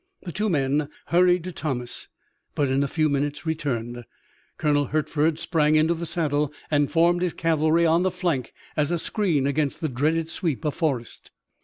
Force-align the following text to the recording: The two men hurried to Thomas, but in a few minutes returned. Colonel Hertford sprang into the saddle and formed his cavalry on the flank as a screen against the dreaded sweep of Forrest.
The 0.23 0.31
two 0.31 0.49
men 0.49 0.89
hurried 1.09 1.43
to 1.43 1.51
Thomas, 1.51 2.07
but 2.55 2.69
in 2.69 2.81
a 2.81 2.87
few 2.87 3.07
minutes 3.07 3.45
returned. 3.45 4.03
Colonel 4.57 4.85
Hertford 4.85 5.37
sprang 5.37 5.75
into 5.75 5.93
the 5.93 6.07
saddle 6.07 6.51
and 6.71 6.91
formed 6.91 7.21
his 7.21 7.35
cavalry 7.35 7.85
on 7.85 8.01
the 8.01 8.09
flank 8.09 8.51
as 8.75 8.89
a 8.89 8.97
screen 8.97 9.45
against 9.45 9.79
the 9.79 9.89
dreaded 9.89 10.27
sweep 10.27 10.65
of 10.65 10.73
Forrest. 10.73 11.29